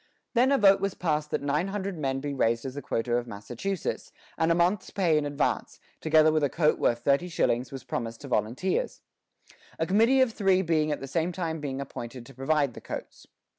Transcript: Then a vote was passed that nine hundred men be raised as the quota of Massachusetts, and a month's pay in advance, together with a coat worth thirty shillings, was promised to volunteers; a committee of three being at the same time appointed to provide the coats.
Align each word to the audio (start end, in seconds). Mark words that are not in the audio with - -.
Then 0.33 0.51
a 0.51 0.57
vote 0.57 0.81
was 0.81 0.95
passed 0.95 1.29
that 1.29 1.43
nine 1.43 1.67
hundred 1.67 1.95
men 1.95 2.21
be 2.21 2.33
raised 2.33 2.65
as 2.65 2.73
the 2.73 2.81
quota 2.81 3.17
of 3.17 3.27
Massachusetts, 3.27 4.11
and 4.35 4.51
a 4.51 4.55
month's 4.55 4.89
pay 4.89 5.15
in 5.15 5.27
advance, 5.27 5.79
together 5.99 6.31
with 6.31 6.43
a 6.43 6.49
coat 6.49 6.79
worth 6.79 7.03
thirty 7.03 7.27
shillings, 7.29 7.71
was 7.71 7.83
promised 7.83 8.21
to 8.21 8.27
volunteers; 8.27 9.01
a 9.77 9.85
committee 9.85 10.21
of 10.21 10.33
three 10.33 10.63
being 10.63 10.91
at 10.91 11.01
the 11.01 11.07
same 11.07 11.31
time 11.31 11.61
appointed 11.79 12.25
to 12.25 12.33
provide 12.33 12.73
the 12.73 12.81
coats. 12.81 13.27